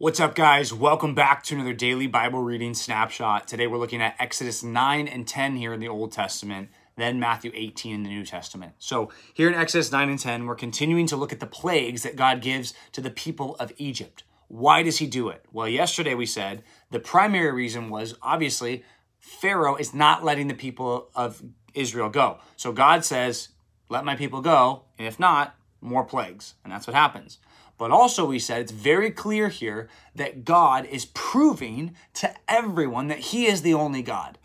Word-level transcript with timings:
What's 0.00 0.18
up, 0.18 0.34
guys? 0.34 0.72
Welcome 0.72 1.14
back 1.14 1.42
to 1.42 1.54
another 1.54 1.74
daily 1.74 2.06
Bible 2.06 2.40
reading 2.40 2.72
snapshot. 2.72 3.46
Today 3.46 3.66
we're 3.66 3.76
looking 3.76 4.00
at 4.00 4.16
Exodus 4.18 4.62
9 4.62 5.06
and 5.06 5.28
10 5.28 5.56
here 5.56 5.74
in 5.74 5.80
the 5.80 5.88
Old 5.88 6.10
Testament, 6.10 6.70
then 6.96 7.20
Matthew 7.20 7.52
18 7.54 7.96
in 7.96 8.02
the 8.04 8.08
New 8.08 8.24
Testament. 8.24 8.72
So, 8.78 9.10
here 9.34 9.46
in 9.46 9.54
Exodus 9.54 9.92
9 9.92 10.08
and 10.08 10.18
10, 10.18 10.46
we're 10.46 10.54
continuing 10.54 11.06
to 11.08 11.16
look 11.16 11.34
at 11.34 11.40
the 11.40 11.46
plagues 11.46 12.02
that 12.04 12.16
God 12.16 12.40
gives 12.40 12.72
to 12.92 13.02
the 13.02 13.10
people 13.10 13.56
of 13.56 13.74
Egypt. 13.76 14.24
Why 14.48 14.82
does 14.82 15.00
he 15.00 15.06
do 15.06 15.28
it? 15.28 15.44
Well, 15.52 15.68
yesterday 15.68 16.14
we 16.14 16.24
said 16.24 16.62
the 16.90 16.98
primary 16.98 17.52
reason 17.52 17.90
was 17.90 18.14
obviously 18.22 18.82
Pharaoh 19.18 19.76
is 19.76 19.92
not 19.92 20.24
letting 20.24 20.48
the 20.48 20.54
people 20.54 21.10
of 21.14 21.42
Israel 21.74 22.08
go. 22.08 22.38
So, 22.56 22.72
God 22.72 23.04
says, 23.04 23.50
Let 23.90 24.06
my 24.06 24.16
people 24.16 24.40
go, 24.40 24.84
and 24.98 25.06
if 25.06 25.20
not, 25.20 25.56
more 25.80 26.04
plagues. 26.04 26.54
And 26.64 26.72
that's 26.72 26.86
what 26.86 26.94
happens. 26.94 27.38
But 27.78 27.90
also, 27.90 28.26
we 28.26 28.38
said 28.38 28.60
it's 28.60 28.72
very 28.72 29.10
clear 29.10 29.48
here 29.48 29.88
that 30.14 30.44
God 30.44 30.84
is 30.84 31.06
proving 31.06 31.94
to 32.14 32.30
everyone 32.46 33.08
that 33.08 33.18
He 33.18 33.46
is 33.46 33.62
the 33.62 33.72
only 33.72 34.02
God. 34.02 34.36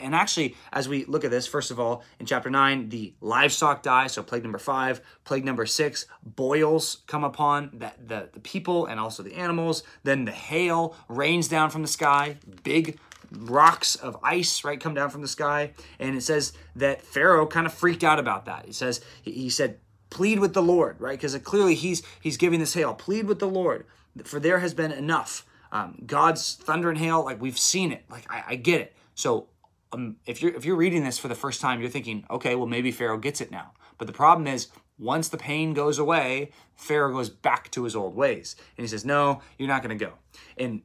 And 0.00 0.14
actually, 0.14 0.56
as 0.72 0.88
we 0.88 1.04
look 1.04 1.24
at 1.24 1.30
this, 1.30 1.46
first 1.46 1.70
of 1.70 1.80
all, 1.80 2.02
in 2.18 2.26
chapter 2.26 2.50
9, 2.50 2.88
the 2.88 3.14
livestock 3.20 3.82
die. 3.82 4.06
So, 4.06 4.22
plague 4.22 4.42
number 4.42 4.58
five. 4.58 5.00
Plague 5.24 5.44
number 5.44 5.66
six, 5.66 6.06
boils 6.22 6.98
come 7.06 7.24
upon 7.24 7.70
the, 7.72 7.92
the, 8.04 8.28
the 8.32 8.40
people 8.40 8.86
and 8.86 9.00
also 9.00 9.22
the 9.22 9.34
animals. 9.34 9.82
Then 10.02 10.24
the 10.24 10.32
hail 10.32 10.96
rains 11.08 11.48
down 11.48 11.70
from 11.70 11.82
the 11.82 11.88
sky, 11.88 12.36
big 12.62 12.98
rocks 13.32 13.96
of 13.96 14.16
ice, 14.22 14.64
right, 14.64 14.80
come 14.80 14.94
down 14.94 15.10
from 15.10 15.22
the 15.22 15.28
sky. 15.28 15.72
And 15.98 16.16
it 16.16 16.22
says 16.22 16.52
that 16.76 17.02
Pharaoh 17.02 17.46
kind 17.46 17.66
of 17.66 17.74
freaked 17.74 18.04
out 18.04 18.18
about 18.18 18.44
that. 18.46 18.66
He 18.66 18.72
says, 18.72 19.00
he 19.22 19.50
said, 19.50 19.78
plead 20.10 20.38
with 20.38 20.54
the 20.54 20.62
Lord, 20.62 21.00
right? 21.00 21.18
Because 21.18 21.36
clearly 21.38 21.74
he's 21.74 22.02
he's 22.20 22.36
giving 22.36 22.60
this 22.60 22.74
hail. 22.74 22.94
Plead 22.94 23.26
with 23.26 23.38
the 23.38 23.48
Lord, 23.48 23.86
for 24.24 24.40
there 24.40 24.60
has 24.60 24.74
been 24.74 24.92
enough. 24.92 25.46
Um, 25.72 26.02
God's 26.06 26.54
thunder 26.54 26.88
and 26.88 26.98
hail, 26.98 27.24
like 27.24 27.40
we've 27.40 27.58
seen 27.58 27.92
it. 27.92 28.04
Like 28.08 28.30
I, 28.30 28.44
I 28.48 28.54
get 28.56 28.80
it. 28.80 28.96
So 29.14 29.48
um, 29.92 30.16
if 30.26 30.42
you're 30.42 30.54
if 30.54 30.64
you're 30.64 30.76
reading 30.76 31.04
this 31.04 31.18
for 31.18 31.28
the 31.28 31.34
first 31.34 31.60
time, 31.60 31.80
you're 31.80 31.90
thinking, 31.90 32.24
okay, 32.30 32.54
well 32.54 32.66
maybe 32.66 32.92
Pharaoh 32.92 33.18
gets 33.18 33.40
it 33.40 33.50
now. 33.50 33.72
But 33.98 34.06
the 34.06 34.12
problem 34.12 34.46
is, 34.46 34.68
once 34.98 35.28
the 35.28 35.38
pain 35.38 35.74
goes 35.74 35.98
away, 35.98 36.50
Pharaoh 36.76 37.12
goes 37.12 37.30
back 37.30 37.70
to 37.72 37.84
his 37.84 37.96
old 37.96 38.14
ways, 38.14 38.56
and 38.76 38.84
he 38.84 38.88
says, 38.88 39.04
no, 39.04 39.40
you're 39.58 39.68
not 39.68 39.82
going 39.82 39.96
to 39.96 40.04
go. 40.04 40.12
And 40.56 40.82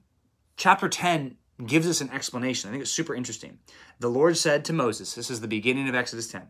chapter 0.55 0.87
ten 0.87 1.37
gives 1.65 1.87
us 1.87 2.01
an 2.01 2.09
explanation. 2.09 2.69
I 2.69 2.71
think 2.71 2.81
it's 2.81 2.91
super 2.91 3.15
interesting. 3.15 3.59
The 3.99 4.09
Lord 4.09 4.37
said 4.37 4.65
to 4.65 4.73
Moses, 4.73 5.13
this 5.13 5.29
is 5.29 5.41
the 5.41 5.47
beginning 5.47 5.87
of 5.87 5.95
Exodus 5.95 6.27
10. 6.27 6.43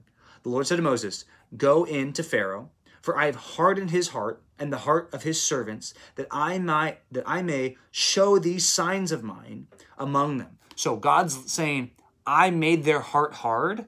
The 0.43 0.49
Lord 0.49 0.67
said 0.67 0.77
to 0.77 0.81
Moses, 0.81 1.25
Go 1.55 1.83
in 1.85 2.13
to 2.13 2.23
Pharaoh, 2.23 2.69
for 3.01 3.17
I 3.17 3.25
have 3.25 3.35
hardened 3.35 3.91
his 3.91 4.09
heart 4.09 4.43
and 4.57 4.71
the 4.71 4.79
heart 4.79 5.09
of 5.13 5.23
his 5.23 5.41
servants, 5.41 5.93
that 6.15 6.27
I 6.31 6.59
might 6.59 6.99
that 7.11 7.23
I 7.25 7.41
may 7.41 7.77
show 7.91 8.37
these 8.37 8.67
signs 8.67 9.11
of 9.11 9.23
mine 9.23 9.67
among 9.97 10.37
them. 10.37 10.57
So 10.75 10.95
God's 10.95 11.51
saying, 11.51 11.91
I 12.25 12.49
made 12.51 12.83
their 12.83 12.99
heart 12.99 13.33
hard 13.35 13.85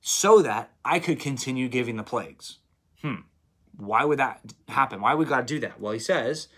so 0.00 0.42
that 0.42 0.72
I 0.84 0.98
could 0.98 1.20
continue 1.20 1.68
giving 1.68 1.96
the 1.96 2.02
plagues. 2.02 2.58
Hmm. 3.00 3.22
Why 3.76 4.04
would 4.04 4.18
that 4.18 4.40
happen? 4.68 5.00
Why 5.00 5.14
would 5.14 5.28
God 5.28 5.46
do 5.46 5.60
that? 5.60 5.80
Well, 5.80 5.92
he 5.92 5.98
says, 5.98 6.48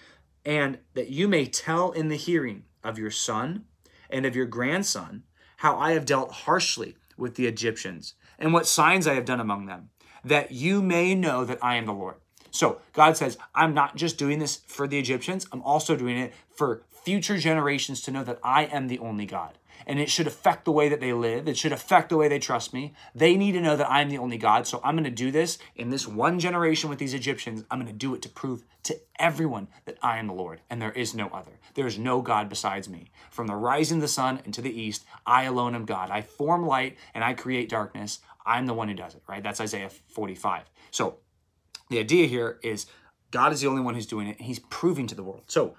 and 0.44 0.78
that 0.94 1.10
you 1.10 1.28
may 1.28 1.46
tell 1.46 1.92
in 1.92 2.08
the 2.08 2.16
hearing 2.16 2.64
of 2.82 2.98
your 2.98 3.10
son 3.10 3.64
and 4.10 4.26
of 4.26 4.34
your 4.34 4.46
grandson 4.46 5.22
how 5.58 5.78
I 5.78 5.92
have 5.92 6.06
dealt 6.06 6.32
harshly 6.32 6.96
with 7.16 7.36
the 7.36 7.46
Egyptians 7.46 8.14
and 8.38 8.52
what 8.52 8.66
signs 8.66 9.06
I 9.06 9.14
have 9.14 9.24
done 9.24 9.40
among 9.40 9.66
them, 9.66 9.90
that 10.24 10.52
you 10.52 10.82
may 10.82 11.14
know 11.14 11.44
that 11.44 11.62
I 11.62 11.76
am 11.76 11.86
the 11.86 11.92
Lord. 11.92 12.16
So 12.54 12.80
God 12.92 13.16
says, 13.16 13.36
I'm 13.52 13.74
not 13.74 13.96
just 13.96 14.16
doing 14.16 14.38
this 14.38 14.60
for 14.68 14.86
the 14.86 14.98
Egyptians, 14.98 15.46
I'm 15.50 15.62
also 15.62 15.96
doing 15.96 16.16
it 16.16 16.32
for 16.54 16.82
future 17.02 17.36
generations 17.36 18.00
to 18.02 18.12
know 18.12 18.22
that 18.22 18.38
I 18.44 18.66
am 18.66 18.86
the 18.86 19.00
only 19.00 19.26
God. 19.26 19.58
And 19.86 19.98
it 19.98 20.08
should 20.08 20.28
affect 20.28 20.64
the 20.64 20.72
way 20.72 20.88
that 20.88 21.00
they 21.00 21.12
live. 21.12 21.48
It 21.48 21.58
should 21.58 21.72
affect 21.72 22.08
the 22.08 22.16
way 22.16 22.28
they 22.28 22.38
trust 22.38 22.72
me. 22.72 22.94
They 23.14 23.36
need 23.36 23.52
to 23.52 23.60
know 23.60 23.76
that 23.76 23.90
I'm 23.90 24.08
the 24.08 24.18
only 24.18 24.38
God. 24.38 24.66
So 24.66 24.80
I'm 24.82 24.94
going 24.94 25.04
to 25.04 25.10
do 25.10 25.30
this 25.30 25.58
in 25.74 25.90
this 25.90 26.06
one 26.06 26.38
generation 26.38 26.88
with 26.88 27.00
these 27.00 27.12
Egyptians. 27.12 27.64
I'm 27.70 27.80
going 27.80 27.92
to 27.92 27.92
do 27.92 28.14
it 28.14 28.22
to 28.22 28.28
prove 28.28 28.64
to 28.84 28.98
everyone 29.18 29.66
that 29.84 29.98
I 30.00 30.18
am 30.18 30.28
the 30.28 30.32
Lord 30.32 30.60
and 30.70 30.80
there 30.80 30.92
is 30.92 31.12
no 31.12 31.26
other. 31.28 31.58
There 31.74 31.88
is 31.88 31.98
no 31.98 32.22
God 32.22 32.48
besides 32.48 32.88
me. 32.88 33.10
From 33.30 33.48
the 33.48 33.56
rising 33.56 33.98
of 33.98 34.02
the 34.02 34.08
sun 34.08 34.40
and 34.44 34.54
to 34.54 34.62
the 34.62 34.80
east, 34.80 35.04
I 35.26 35.42
alone 35.42 35.74
am 35.74 35.84
God. 35.84 36.10
I 36.10 36.22
form 36.22 36.64
light 36.64 36.96
and 37.14 37.24
I 37.24 37.34
create 37.34 37.68
darkness. 37.68 38.20
I'm 38.46 38.66
the 38.66 38.74
one 38.74 38.88
who 38.88 38.94
does 38.94 39.16
it, 39.16 39.22
right? 39.28 39.42
That's 39.42 39.60
Isaiah 39.60 39.90
45. 39.90 40.70
So 40.92 41.18
the 41.94 42.00
idea 42.00 42.26
here 42.26 42.58
is 42.62 42.86
God 43.30 43.52
is 43.52 43.60
the 43.60 43.68
only 43.68 43.80
one 43.80 43.94
who's 43.94 44.06
doing 44.06 44.26
it. 44.26 44.38
And 44.38 44.46
He's 44.46 44.58
proving 44.58 45.06
to 45.06 45.14
the 45.14 45.22
world. 45.22 45.44
So, 45.46 45.76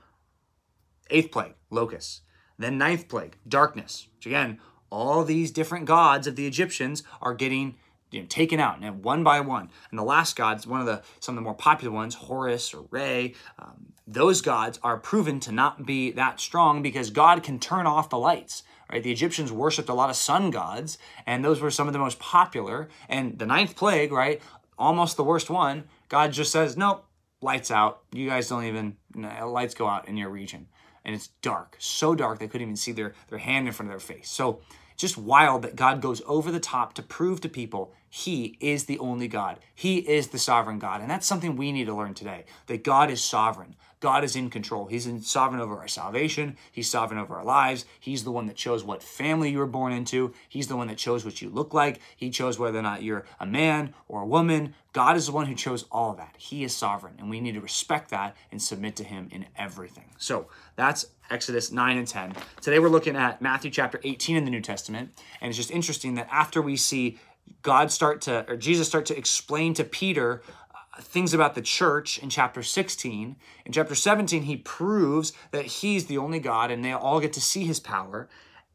eighth 1.10 1.32
plague, 1.32 1.56
locusts. 1.70 2.22
Then 2.58 2.78
ninth 2.78 3.10
plague, 3.10 3.38
darkness. 3.48 4.08
Which 4.16 4.28
again, 4.28 4.60
all 4.90 5.26
these 5.26 5.52
different 5.52 5.86
gods 5.86 6.26
of 6.26 6.38
the 6.38 6.48
Egyptians 6.48 7.04
are 7.22 7.34
getting 7.34 7.76
you 8.12 8.22
know, 8.22 8.28
taken 8.28 8.62
out, 8.62 8.82
and 8.82 9.04
one 9.04 9.26
by 9.26 9.42
one. 9.42 9.70
And 9.90 10.00
the 10.00 10.04
last 10.04 10.38
gods, 10.38 10.66
one 10.66 10.80
of 10.80 10.86
the 10.86 11.02
some 11.20 11.36
of 11.36 11.38
the 11.38 11.44
more 11.44 11.54
popular 11.54 11.94
ones, 11.94 12.16
Horus 12.16 12.74
or 12.74 12.86
Re, 12.90 13.36
um, 13.60 13.94
those 14.08 14.42
gods 14.42 14.80
are 14.84 14.98
proven 14.98 15.42
to 15.42 15.52
not 15.52 15.86
be 15.86 16.12
that 16.12 16.40
strong 16.40 16.82
because 16.82 17.10
God 17.10 17.44
can 17.44 17.60
turn 17.60 17.86
off 17.86 18.10
the 18.10 18.18
lights. 18.18 18.64
Right? 18.90 19.04
The 19.04 19.12
Egyptians 19.12 19.52
worshipped 19.52 19.90
a 19.90 19.94
lot 19.94 20.10
of 20.10 20.16
sun 20.16 20.52
gods, 20.52 20.98
and 21.26 21.44
those 21.44 21.60
were 21.60 21.72
some 21.72 21.88
of 21.88 21.94
the 21.94 22.00
most 22.00 22.20
popular. 22.20 22.88
And 23.10 23.38
the 23.38 23.46
ninth 23.46 23.76
plague, 23.76 24.12
right, 24.12 24.40
almost 24.78 25.18
the 25.18 25.24
worst 25.24 25.50
one, 25.50 25.86
God 26.10 26.32
just 26.32 26.52
says, 26.52 26.78
nope, 26.78 27.06
lights 27.42 27.72
out. 27.72 28.02
You 28.12 28.28
guys 28.28 28.50
don't 28.50 28.66
even 28.66 28.98
lights 29.16 29.74
go 29.74 29.88
out 29.88 30.08
in 30.08 30.18
your 30.18 30.30
region, 30.30 30.68
and 31.04 31.16
it's 31.16 31.28
dark, 31.42 31.76
so 31.80 32.16
dark 32.16 32.40
they 32.40 32.48
couldn't 32.48 32.68
even 32.68 32.76
see 32.76 32.92
their 32.92 33.14
their 33.30 33.40
hand 33.40 33.68
in 33.68 33.74
front 33.74 33.92
of 33.92 33.94
their 33.94 34.16
face. 34.18 34.30
So 34.30 34.62
just 34.98 35.18
wild 35.18 35.62
that 35.64 35.76
God 35.76 36.02
goes 36.02 36.22
over 36.26 36.52
the 36.52 36.60
top 36.60 36.94
to 36.94 37.04
prove 37.04 37.42
to 37.42 37.50
people 37.50 37.94
he 38.16 38.56
is 38.62 38.86
the 38.86 38.98
only 39.00 39.28
God. 39.28 39.60
He 39.74 39.98
is 39.98 40.30
the 40.30 40.40
sovereign 40.40 40.80
God. 40.80 41.02
And 41.02 41.10
that's 41.10 41.28
something 41.28 41.58
we 41.58 41.74
need 41.74 41.84
to 41.88 41.94
learn 41.94 42.14
today 42.14 42.46
that 42.68 42.82
God 42.82 43.12
is 43.12 43.22
sovereign. 43.22 43.76
God 44.00 44.24
is 44.24 44.38
in 44.38 44.50
control. 44.50 44.86
He's 44.86 45.06
in 45.06 45.22
sovereign 45.22 45.60
over 45.60 45.76
our 45.80 45.90
salvation. 45.90 46.56
He's 46.72 46.90
sovereign 46.90 47.20
over 47.20 47.36
our 47.36 47.44
lives. 47.44 47.84
He's 48.00 48.24
the 48.24 48.32
one 48.32 48.46
that 48.46 48.56
chose 48.56 48.86
what 48.86 49.04
family 49.04 49.50
you 49.50 49.58
were 49.58 49.66
born 49.66 49.92
into. 49.92 50.34
He's 50.48 50.68
the 50.68 50.78
one 50.78 50.88
that 50.88 50.98
chose 50.98 51.26
what 51.26 51.42
you 51.42 51.50
look 51.50 51.74
like. 51.74 52.00
He 52.16 52.30
chose 52.30 52.58
whether 52.58 52.80
or 52.80 52.84
not 52.84 53.04
you're 53.04 53.26
a 53.38 53.46
man 53.46 53.94
or 54.08 54.22
a 54.22 54.28
woman. 54.28 54.76
God 54.94 55.18
is 55.18 55.26
the 55.26 55.34
one 55.34 55.48
who 55.48 55.54
chose 55.56 55.84
all 55.92 56.12
of 56.12 56.18
that. 56.18 56.36
He 56.38 56.64
is 56.64 56.74
sovereign, 56.74 57.16
and 57.20 57.30
we 57.30 57.42
need 57.42 57.56
to 57.56 57.60
respect 57.60 58.12
that 58.12 58.38
and 58.50 58.62
submit 58.62 58.96
to 58.96 59.04
Him 59.04 59.28
in 59.30 59.46
everything. 59.58 60.12
So 60.18 60.48
that's 60.78 61.08
Exodus 61.30 61.70
9 61.70 61.98
and 61.98 62.08
10. 62.08 62.34
Today 62.62 62.80
we're 62.80 62.88
looking 62.88 63.18
at 63.18 63.42
Matthew 63.42 63.72
chapter 63.72 64.00
18 64.06 64.38
in 64.38 64.46
the 64.46 64.52
New 64.52 64.62
Testament, 64.62 65.12
and 65.42 65.50
it's 65.50 65.58
just 65.58 65.72
interesting 65.72 66.14
that 66.14 66.30
after 66.32 66.62
we 66.62 66.78
see 66.78 67.18
God 67.62 67.92
start 67.92 68.22
to, 68.22 68.46
or 68.50 68.58
Jesus 68.58 68.88
start 68.88 69.06
to 69.08 69.18
explain 69.18 69.74
to 69.76 69.84
Peter 69.84 70.42
uh, 70.74 71.02
things 71.02 71.34
about 71.34 71.56
the 71.56 71.62
church 71.62 72.18
in 72.20 72.30
chapter 72.30 72.62
16. 72.62 73.36
In 73.66 73.72
chapter 73.72 73.96
17, 73.96 74.44
he 74.44 74.58
proves 74.58 75.34
that 75.52 75.66
he's 75.66 76.06
the 76.06 76.18
only 76.18 76.40
God 76.40 76.72
and 76.72 76.84
they 76.84 76.92
all 76.92 77.20
get 77.20 77.34
to 77.34 77.42
see 77.42 77.66
his 77.66 77.80
power. 77.80 78.30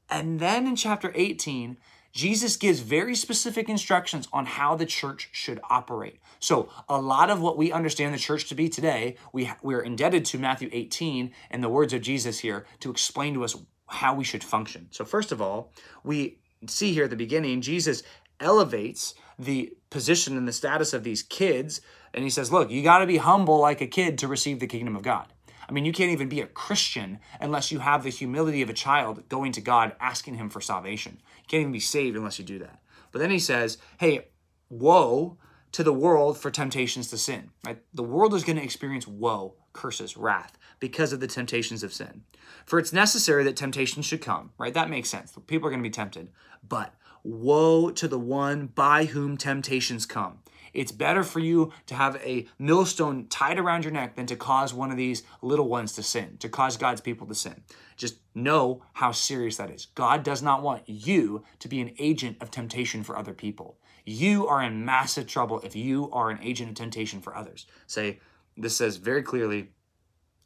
And 0.09 0.41
then 0.41 0.67
in 0.67 0.77
chapter 0.77 1.13
18, 1.15 1.77
Jesus 2.13 2.57
gives 2.57 2.81
very 2.81 3.15
specific 3.15 3.69
instructions 3.69 4.27
on 4.33 4.45
how 4.45 4.75
the 4.75 4.87
church 4.87 5.29
should 5.33 5.61
operate. 5.71 6.19
So, 6.41 6.69
a 6.89 7.01
lot 7.01 7.31
of 7.31 7.41
what 7.41 7.57
we 7.57 7.71
understand 7.71 8.13
the 8.13 8.19
church 8.19 8.49
to 8.49 8.55
be 8.55 8.69
today, 8.69 9.17
we, 9.33 9.51
we're 9.63 9.83
indebted 9.83 10.25
to 10.27 10.39
Matthew 10.39 10.69
18 10.73 11.31
and 11.51 11.63
the 11.63 11.69
words 11.69 11.93
of 11.93 12.03
Jesus 12.03 12.41
here 12.41 12.67
to 12.81 12.91
explain 12.91 13.35
to 13.35 13.45
us 13.45 13.57
how 13.87 14.15
we 14.15 14.25
should 14.25 14.43
function. 14.43 14.89
So, 14.91 15.05
first 15.05 15.31
of 15.31 15.41
all, 15.41 15.73
we 16.03 16.41
see 16.67 16.93
here 16.93 17.05
at 17.05 17.11
the 17.11 17.17
beginning, 17.17 17.61
Jesus 17.61 18.03
elevates 18.41 19.15
the 19.39 19.73
position 19.91 20.37
and 20.37 20.47
the 20.47 20.53
status 20.53 20.93
of 20.93 21.05
these 21.05 21.23
kids. 21.23 21.81
And 22.13 22.25
he 22.25 22.31
says, 22.31 22.53
Look, 22.53 22.71
you 22.71 22.83
got 22.83 22.99
to 22.99 23.07
be 23.07 23.19
humble 23.19 23.59
like 23.59 23.81
a 23.81 23.87
kid 23.87 24.19
to 24.19 24.29
receive 24.29 24.61
the 24.61 24.67
kingdom 24.67 24.97
of 24.97 25.03
God. 25.03 25.27
I 25.69 25.73
mean, 25.73 25.85
you 25.85 25.93
can't 25.93 26.11
even 26.11 26.29
be 26.29 26.41
a 26.41 26.47
Christian 26.47 27.21
unless 27.41 27.71
you 27.71 27.79
have 27.79 28.03
the 28.03 28.11
humility 28.11 28.61
of 28.61 28.69
a 28.69 28.75
child 28.75 29.29
going 29.29 29.53
to 29.53 29.61
God 29.61 29.95
asking 30.01 30.35
him 30.35 30.51
for 30.51 30.61
salvation. 30.61 31.21
You 31.39 31.45
can't 31.47 31.61
even 31.61 31.73
be 31.73 31.81
saved 31.81 32.17
unless 32.17 32.41
you 32.41 32.45
do 32.45 32.59
that. 32.59 32.81
But 33.13 33.21
then 33.21 33.31
he 33.31 33.39
says, 33.39 33.79
Hey, 33.99 34.29
woe 34.69 35.39
to 35.73 35.85
the 35.85 35.93
world 35.93 36.37
for 36.37 36.51
temptations 36.51 37.09
to 37.11 37.19
sin. 37.19 37.51
Right? 37.65 37.79
The 37.95 38.03
world 38.03 38.35
is 38.35 38.45
going 38.45 38.57
to 38.57 38.65
experience 38.65 39.07
woe, 39.07 39.55
curses, 39.73 40.17
wrath 40.17 40.59
because 40.81 41.13
of 41.13 41.21
the 41.21 41.27
temptations 41.27 41.83
of 41.83 41.93
sin. 41.93 42.23
For 42.67 42.79
it's 42.79 42.93
necessary 42.93 43.45
that 43.45 43.57
temptation 43.57 44.03
should 44.03 44.21
come, 44.21 44.51
right? 44.59 44.75
That 44.75 44.91
makes 44.91 45.09
sense. 45.09 45.37
People 45.47 45.69
are 45.69 45.71
going 45.71 45.83
to 45.83 45.89
be 45.89 45.93
tempted. 45.93 46.31
But 46.67 46.95
Woe 47.23 47.91
to 47.91 48.09
the 48.09 48.19
one 48.19 48.67
by 48.67 49.05
whom 49.07 49.37
temptations 49.37 50.07
come. 50.07 50.39
It's 50.73 50.93
better 50.93 51.23
for 51.23 51.41
you 51.41 51.73
to 51.87 51.95
have 51.95 52.17
a 52.17 52.47
millstone 52.59 53.27
tied 53.29 53.59
around 53.59 53.85
your 53.85 53.93
neck 53.93 54.15
than 54.15 54.27
to 54.27 54.37
cause 54.37 54.73
one 54.73 54.91
of 54.91 54.97
these 54.97 55.23
little 55.43 55.69
ones 55.69 55.93
to 55.95 56.03
sin, 56.03 56.37
to 56.39 56.49
cause 56.49 56.77
God's 56.77 57.01
people 57.01 57.27
to 57.27 57.35
sin. 57.35 57.63
Just 57.97 58.19
know 58.35 58.83
how 58.95 59.13
serious 59.13 59.57
that 59.57 59.71
is. 59.71 59.87
God 59.95 60.23
does 60.23 60.43
not 60.43 60.63
want 60.63 60.83
you 60.87 61.45
to 61.59 61.69
be 61.69 61.81
an 61.81 61.95
agent 61.99 62.37
of 62.41 62.51
temptation 62.51 63.03
for 63.03 63.17
other 63.17 63.35
people. 63.35 63.79
You 64.07 64.47
are 64.47 64.63
in 64.63 64.85
massive 64.85 65.27
trouble 65.27 65.61
if 65.61 65.75
you 65.77 66.11
are 66.13 66.31
an 66.31 66.39
agent 66.43 66.71
of 66.71 66.77
temptation 66.77 67.21
for 67.21 67.37
others. 67.37 67.67
Say, 67.87 68.21
this 68.57 68.77
says 68.77 68.97
very 68.97 69.23
clearly, 69.23 69.71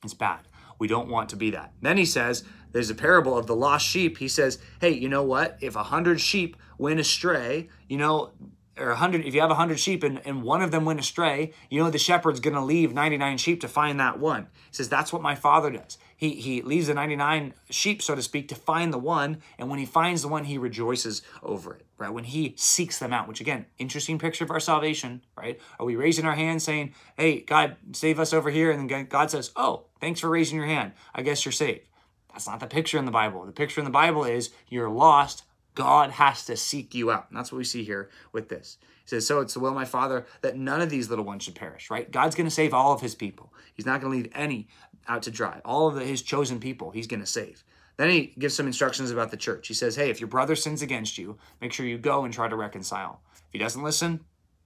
it's 0.03 0.15
bad. 0.15 0.49
We 0.79 0.89
don't 0.89 1.09
want 1.09 1.29
to 1.31 1.37
be 1.37 1.51
that. 1.51 1.73
Then 1.81 1.97
he 1.97 2.05
says, 2.05 2.45
there's 2.73 2.91
a 2.91 2.95
parable 2.95 3.39
of 3.39 3.47
the 3.47 3.55
lost 3.55 3.87
sheep. 3.87 4.19
He 4.19 4.29
says, 4.29 4.59
hey, 4.81 4.91
you 4.91 5.09
know 5.09 5.23
what? 5.23 5.59
If 5.61 5.77
a 5.77 5.85
hundred 5.85 6.21
sheep 6.21 6.57
went 6.77 6.99
astray, 6.99 7.69
you 7.89 7.97
know, 7.97 8.33
or 8.79 8.89
100 8.89 9.25
if 9.25 9.35
you 9.35 9.41
have 9.41 9.51
100 9.51 9.79
sheep 9.79 10.03
and, 10.03 10.21
and 10.25 10.43
one 10.43 10.63
of 10.63 10.71
them 10.71 10.85
went 10.85 11.01
astray 11.01 11.53
you 11.71 11.83
know 11.83 11.91
the 11.91 11.99
shepherd's 11.99 12.41
going 12.41 12.55
to 12.55 12.61
leave 12.61 12.93
99 12.93 13.39
sheep 13.39 13.61
to 13.61 13.69
find 13.69 13.99
that 14.01 14.19
one. 14.19 14.49
He 14.71 14.75
says 14.77 14.89
that's 14.89 15.13
what 15.13 15.23
my 15.23 15.35
father 15.35 15.71
does. 15.71 15.99
He 16.17 16.35
he 16.37 16.63
leaves 16.63 16.87
the 16.87 16.95
99 16.95 17.55
sheep 17.71 18.03
so 18.03 18.15
to 18.15 18.23
speak 18.23 18.49
to 18.49 18.55
find 18.55 18.93
the 18.93 18.99
one 18.99 19.39
and 19.59 19.69
when 19.69 19.79
he 19.79 19.87
finds 19.87 20.23
the 20.23 20.29
one 20.29 20.45
he 20.45 20.59
rejoices 20.59 21.23
over 21.43 21.75
it 21.75 21.87
right? 21.99 22.13
When 22.13 22.25
he 22.25 22.55
seeks 22.57 22.99
them 22.99 23.13
out 23.13 23.29
which 23.29 23.41
again 23.41 23.67
interesting 23.79 24.19
picture 24.19 24.45
of 24.45 24.51
our 24.51 24.61
salvation 24.61 25.23
right? 25.37 25.61
Are 25.79 25.87
we 25.87 25.97
raising 25.97 26.25
our 26.25 26.35
hand 26.35 26.63
saying 26.63 26.95
hey 27.17 27.41
god 27.41 27.77
save 27.93 28.19
us 28.19 28.33
over 28.33 28.51
here 28.51 28.71
and 28.71 28.89
then 28.89 29.07
god 29.07 29.31
says 29.31 29.51
oh 29.57 29.87
thanks 30.01 30.21
for 30.21 30.29
raising 30.29 30.57
your 30.57 30.67
hand. 30.67 30.93
I 31.15 31.23
guess 31.23 31.45
you're 31.45 31.53
saved. 31.53 31.89
That's 32.33 32.49
not 32.49 32.59
the 32.59 32.67
picture 32.67 32.99
in 32.99 33.05
the 33.05 33.13
bible. 33.13 33.45
The 33.47 33.53
picture 33.53 33.81
in 33.81 33.85
the 33.85 33.91
bible 33.91 34.25
is 34.25 34.51
you're 34.69 34.91
lost 34.91 35.45
God 35.75 36.11
has 36.13 36.45
to 36.47 36.57
seek 36.57 36.95
you 36.95 37.11
out. 37.11 37.27
And 37.29 37.39
that's 37.39 37.51
what 37.51 37.59
we 37.59 37.65
see 37.65 37.85
here 37.85 38.11
with 38.33 38.49
this. 38.49 38.79
He 39.03 39.09
says, 39.09 39.27
So 39.27 39.41
it's 39.41 39.55
the 39.55 39.61
will 39.61 39.71
of 39.71 39.75
my 39.75 39.85
Father 39.85 40.27
that 40.41 40.57
none 40.57 40.81
of 40.81 40.91
these 40.91 41.11
little 41.11 41.25
ones 41.25 41.43
should 41.43 41.55
perish, 41.55 41.91
right? 41.91 42.11
God's 42.11 42.35
going 42.35 42.47
to 42.47 42.55
save 42.55 42.73
all 42.73 42.93
of 42.93 43.01
his 43.01 43.15
people. 43.15 43.53
He's 43.75 43.87
not 43.87 44.01
going 44.01 44.13
to 44.13 44.17
leave 44.19 44.33
any 44.35 44.69
out 45.09 45.23
to 45.25 45.31
dry. 45.31 45.61
All 45.65 45.89
of 45.89 45.97
his 45.97 46.23
chosen 46.23 46.61
people, 46.61 46.91
he's 46.91 47.07
going 47.07 47.21
to 47.21 47.27
save. 47.27 47.65
Then 47.97 48.11
he 48.11 48.35
gives 48.39 48.55
some 48.55 48.67
instructions 48.67 49.11
about 49.11 49.31
the 49.31 49.37
church. 49.37 49.69
He 49.69 49.75
says, 49.75 49.97
Hey, 49.97 50.11
if 50.11 50.21
your 50.21 50.29
brother 50.29 50.57
sins 50.57 50.83
against 50.83 51.19
you, 51.19 51.39
make 51.61 51.73
sure 51.73 51.87
you 51.87 51.99
go 51.99 52.25
and 52.25 52.33
try 52.33 52.49
to 52.49 52.57
reconcile. 52.57 53.21
If 53.35 53.53
he 53.53 53.59
doesn't 53.59 53.83
listen, 53.83 54.21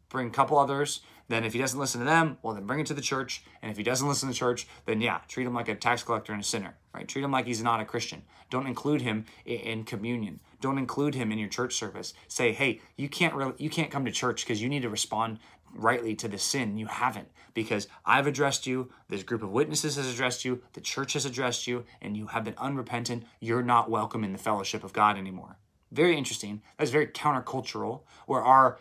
bring 0.09 0.29
a 0.29 0.31
couple 0.33 0.59
others. 0.59 1.01
Then 1.29 1.45
if 1.45 1.53
he 1.53 1.59
doesn't 1.59 1.79
listen 1.79 2.01
to 2.01 2.07
them, 2.07 2.39
well, 2.43 2.55
then 2.55 2.67
bring 2.67 2.81
it 2.81 2.87
to 2.87 2.95
the 2.95 3.03
church. 3.03 3.43
And 3.63 3.71
if 3.71 3.77
he 3.77 3.83
doesn't 3.83 4.09
listen 4.09 4.29
to 4.29 4.33
the 4.33 4.39
church, 4.39 4.67
then 4.87 5.01
yeah, 5.01 5.21
treat 5.29 5.47
him 5.47 5.55
like 5.55 5.69
a 5.69 5.75
tax 5.75 6.03
collector 6.03 6.33
and 6.33 6.41
a 6.41 6.45
sinner, 6.45 6.77
right? 6.95 7.07
Treat 7.07 7.25
him 7.25 7.33
like 7.33 7.47
he's 7.47 7.63
not 7.63 7.81
a 7.81 7.85
Christian. 7.85 8.23
Don't 8.51 8.67
include 8.67 9.03
him 9.03 9.27
in 9.45 9.85
communion. 9.85 10.41
Don't 10.61 10.79
include 10.79 11.15
him 11.15 11.31
in 11.31 11.39
your 11.39 11.49
church 11.49 11.75
service. 11.75 12.15
Say, 12.29 12.53
hey, 12.53 12.81
you 12.97 13.09
can't 13.09 13.35
really, 13.35 13.53
you 13.59 13.69
can't 13.69 13.91
come 13.91 14.05
to 14.07 14.11
church 14.11 14.45
because 14.45 14.63
you 14.63 14.69
need 14.69 14.83
to 14.83 14.89
respond 14.89 15.39
rightly 15.75 16.15
to 16.17 16.29
the 16.29 16.39
sin. 16.39 16.79
You 16.79 16.87
haven't 16.87 17.29
because 17.53 17.89
I've 18.07 18.27
addressed 18.27 18.67
you. 18.67 18.91
This 19.09 19.23
group 19.23 19.43
of 19.43 19.51
witnesses 19.51 19.97
has 19.97 20.11
addressed 20.11 20.45
you. 20.45 20.63
The 20.73 20.81
church 20.81 21.13
has 21.13 21.27
addressed 21.27 21.67
you, 21.67 21.85
and 22.01 22.17
you 22.17 22.29
have 22.29 22.45
been 22.45 22.55
unrepentant. 22.57 23.25
You're 23.41 23.63
not 23.63 23.91
welcome 23.91 24.25
in 24.25 24.33
the 24.33 24.39
fellowship 24.39 24.83
of 24.83 24.95
God 24.95 25.19
anymore. 25.19 25.59
Very 25.91 26.17
interesting. 26.17 26.63
That's 26.79 26.91
very 26.91 27.07
countercultural, 27.07 28.03
where 28.27 28.43
our 28.43 28.79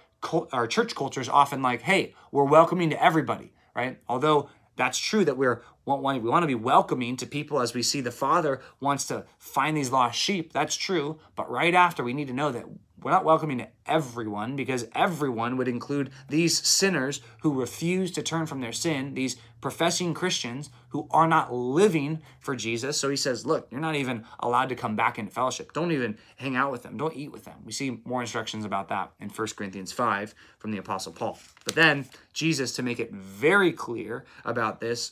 our 0.52 0.68
church 0.68 0.96
culture 0.96 1.22
is 1.22 1.30
often 1.30 1.62
like, 1.62 1.82
hey, 1.82 2.14
we're 2.32 2.44
welcoming 2.44 2.90
to 2.90 3.04
everybody, 3.04 3.54
right? 3.76 4.00
Although 4.08 4.50
that's 4.76 4.98
true 4.98 5.26
that 5.26 5.38
we're 5.38 5.62
we 5.86 5.94
want 5.94 6.44
to 6.44 6.48
be 6.48 6.56
welcoming 6.56 7.16
to 7.16 7.26
people 7.26 7.62
as 7.62 7.74
we 7.74 7.82
see 7.82 8.02
the 8.02 8.12
Father 8.12 8.60
wants 8.82 9.08
to 9.08 9.26
find 9.38 9.78
these 9.78 9.90
lost 9.90 10.20
sheep. 10.20 10.52
That's 10.52 10.76
true. 10.76 11.18
But 11.36 11.50
right 11.50 11.74
after, 11.74 12.04
we 12.04 12.14
need 12.14 12.28
to 12.28 12.34
know 12.34 12.52
that 12.52 12.66
we're 13.02 13.12
not 13.12 13.26
welcoming 13.26 13.60
to 13.60 13.68
everyone 13.86 14.56
because 14.56 14.88
everyone 14.96 15.56
would 15.58 15.68
include 15.68 16.10
these 16.30 16.66
sinners 16.66 17.22
who 17.42 17.54
refuse 17.54 18.12
to 18.12 18.24
turn 18.24 18.48
from 18.48 18.60
their 18.60 18.72
sin, 18.72 19.14
these 19.14 19.38
professing 19.62 20.14
Christians 20.14 20.70
who 20.90 21.08
are 21.12 21.28
not 21.28 21.54
living 21.54 22.22
for 22.40 22.56
Jesus. 22.56 22.98
So 22.98 23.10
he 23.10 23.16
says, 23.16 23.46
Look, 23.46 23.68
you're 23.70 23.80
not 23.80 23.96
even 23.96 24.26
allowed 24.40 24.70
to 24.70 24.76
come 24.76 24.96
back 24.96 25.20
into 25.20 25.32
fellowship. 25.32 25.74
Don't 25.74 25.92
even 25.92 26.18
hang 26.38 26.56
out 26.56 26.72
with 26.72 26.84
them. 26.84 26.98
Don't 26.98 27.16
eat 27.16 27.32
with 27.32 27.46
them. 27.46 27.60
We 27.66 27.72
see 27.72 28.02
more 28.04 28.22
instructions 28.22 28.66
about 28.66 28.90
that 28.90 29.12
in 29.20 29.30
1 29.30 29.48
Corinthians 29.56 29.92
5 29.92 30.34
from 30.58 30.72
the 30.72 30.78
Apostle 30.80 31.14
Paul. 31.14 31.38
But 31.66 31.76
then 31.76 32.06
Jesus, 32.34 32.74
to 32.74 32.84
make 32.84 33.00
it 33.00 33.12
very 33.12 33.72
clear 33.72 34.26
about 34.44 34.80
this, 34.80 35.12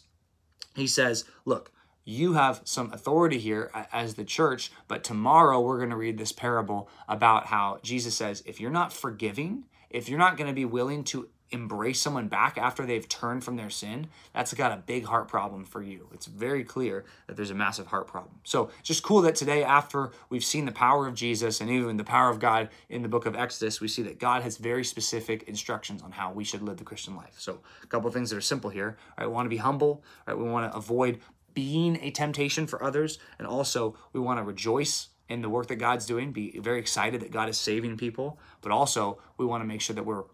he 0.75 0.87
says, 0.87 1.25
Look, 1.45 1.71
you 2.05 2.33
have 2.33 2.61
some 2.63 2.93
authority 2.93 3.39
here 3.39 3.71
as 3.91 4.13
the 4.13 4.23
church, 4.23 4.71
but 4.87 5.03
tomorrow 5.03 5.59
we're 5.59 5.79
going 5.79 5.89
to 5.89 5.95
read 5.95 6.17
this 6.17 6.31
parable 6.31 6.87
about 7.09 7.47
how 7.47 7.79
Jesus 7.81 8.15
says, 8.15 8.43
if 8.45 8.61
you're 8.61 8.71
not 8.71 8.93
forgiving, 8.93 9.65
if 9.89 10.07
you're 10.07 10.19
not 10.19 10.37
going 10.37 10.47
to 10.47 10.53
be 10.53 10.65
willing 10.65 11.03
to 11.05 11.29
embrace 11.51 12.01
someone 12.01 12.27
back 12.27 12.57
after 12.57 12.85
they've 12.85 13.07
turned 13.07 13.43
from 13.43 13.55
their 13.55 13.69
sin, 13.69 14.07
that's 14.33 14.53
got 14.53 14.71
a 14.71 14.77
big 14.77 15.05
heart 15.05 15.27
problem 15.27 15.63
for 15.63 15.81
you. 15.81 16.09
It's 16.13 16.25
very 16.25 16.63
clear 16.63 17.05
that 17.27 17.35
there's 17.35 17.51
a 17.51 17.55
massive 17.55 17.87
heart 17.87 18.07
problem. 18.07 18.35
So, 18.43 18.69
it's 18.79 18.87
just 18.87 19.03
cool 19.03 19.21
that 19.21 19.35
today, 19.35 19.63
after 19.63 20.11
we've 20.29 20.43
seen 20.43 20.65
the 20.65 20.71
power 20.71 21.07
of 21.07 21.13
Jesus 21.13 21.61
and 21.61 21.69
even 21.69 21.97
the 21.97 22.03
power 22.03 22.29
of 22.29 22.39
God 22.39 22.69
in 22.89 23.01
the 23.01 23.07
book 23.07 23.25
of 23.25 23.35
Exodus, 23.35 23.79
we 23.79 23.87
see 23.87 24.01
that 24.03 24.19
God 24.19 24.41
has 24.41 24.57
very 24.57 24.83
specific 24.83 25.43
instructions 25.43 26.01
on 26.01 26.11
how 26.11 26.31
we 26.31 26.43
should 26.43 26.61
live 26.61 26.77
the 26.77 26.83
Christian 26.83 27.15
life. 27.15 27.35
So, 27.37 27.59
a 27.83 27.87
couple 27.87 28.09
things 28.11 28.29
that 28.31 28.37
are 28.37 28.41
simple 28.41 28.69
here. 28.69 28.97
Right, 29.17 29.27
we 29.27 29.33
want 29.33 29.45
to 29.45 29.49
be 29.49 29.57
humble. 29.57 30.03
Right, 30.27 30.37
we 30.37 30.43
want 30.43 30.71
to 30.71 30.77
avoid 30.77 31.19
being 31.55 31.97
a 32.03 32.11
temptation 32.11 32.67
for 32.67 32.83
others, 32.83 33.17
and 33.39 33.47
also 33.47 33.95
we 34.13 34.19
want 34.19 34.37
to 34.39 34.43
rejoice 34.43 35.07
in 35.27 35.41
the 35.41 35.49
work 35.49 35.67
that 35.67 35.77
God's 35.77 36.05
doing, 36.05 36.31
be 36.31 36.59
very 36.59 36.79
excited 36.79 37.21
that 37.21 37.31
God 37.31 37.49
is 37.49 37.57
saving 37.57 37.97
people, 37.97 38.39
but 38.61 38.71
also 38.71 39.17
we 39.37 39.45
want 39.45 39.63
to 39.63 39.67
make 39.67 39.81
sure 39.81 39.95
that 39.95 40.05
we're 40.05 40.25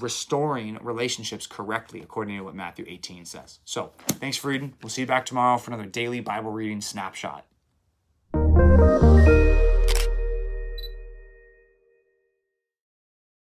restoring 0.00 0.78
relationships 0.82 1.46
correctly 1.46 2.00
according 2.00 2.36
to 2.36 2.44
what 2.44 2.54
Matthew 2.54 2.84
18 2.88 3.24
says. 3.24 3.58
So, 3.64 3.92
thanks 4.08 4.36
for 4.36 4.48
reading. 4.48 4.74
We'll 4.82 4.90
see 4.90 5.02
you 5.02 5.06
back 5.06 5.26
tomorrow 5.26 5.58
for 5.58 5.72
another 5.72 5.88
daily 5.88 6.20
Bible 6.20 6.50
reading 6.50 6.80
snapshot. 6.80 7.44